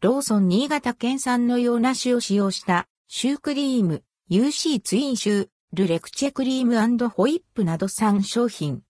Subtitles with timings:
[0.00, 8.82] ローソン新潟県産の洋梨を使用したシュークリーム、UC ツインシュー、ルレクチェクリームホイップなど3商品。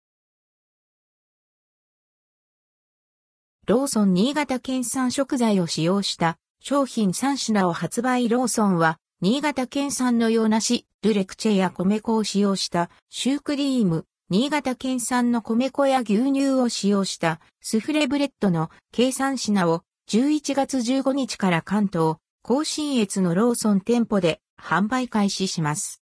[3.67, 26.03] ローソン新潟県産食材を使用した商品3品を発売ローソンは、新潟県産の洋梨、ルレクチェや米粉を使用したシュークリーム、新潟県産の米粉や牛乳を使用したスフレブレッドの計3品を11月15日から関東、甲信越のローソン店舗で販売開始します。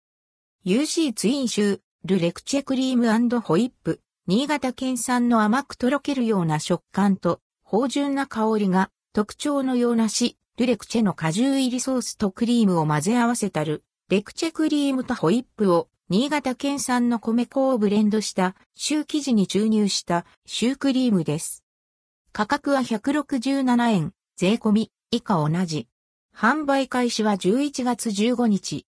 [0.64, 21.65] UC ツインシュー、ルレクチェクリームホイップ、新潟県産の甘くとろけるような食感と芳醇な香りが特徴のようなし、ルレクチェの果汁入りソースとクリームを混ぜ合わせたる、レクチェクリームとホイップを新潟県産の米粉をブレンドしたシュー生地に注入したシュークリームです。
[22.38, 25.88] 価格は167円、税込み、以下同じ。
[26.36, 28.86] 販売開始は11月15日。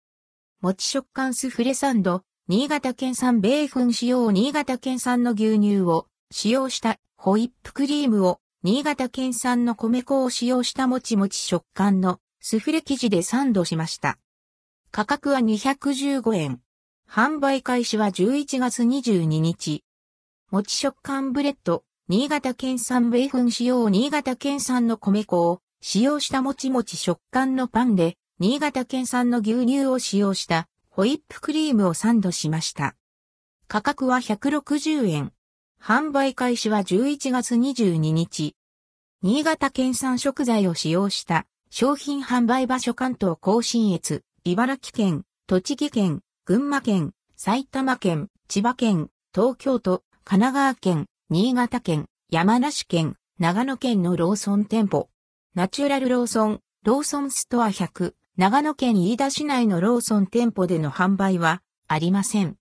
[0.61, 14.17] もち食感スフレサンド、新潟県産米粉使用新潟県産の牛乳を使用したホイップクリームを新潟県産の米粉を使用したもちもち食感のスフレ生地でサンドしました。
[14.89, 16.61] 価格は215円。
[17.09, 19.83] 販売開始は11月22日。
[20.49, 32.97] もち食感ブレッド、新潟県産米粉使用新潟県産の米粉を使用したもちもち食感のパンで、新潟県産の牛乳を使用したホイップクリームをサンドしました。
[33.69, 35.31] 価格は160円。
[35.81, 38.57] 販売開始は11月22日。
[39.21, 55.07] 新潟県産食材を使用した商品販売場所関東甲信越、茨城県、栃木県、群馬県、埼玉県、千葉県、東京都、神奈川県、新潟県、山梨県、長野県のローソン店舗。
[55.55, 62.51] ナチュラルローソン、ローソンストア100、長野県飯田市内のローソン店舗での販売はありません。